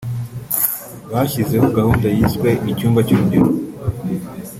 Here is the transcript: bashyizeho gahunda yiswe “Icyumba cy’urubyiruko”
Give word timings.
bashyizeho 1.11 1.65
gahunda 1.77 2.07
yiswe 2.15 2.49
“Icyumba 2.71 2.99
cy’urubyiruko” 3.07 3.55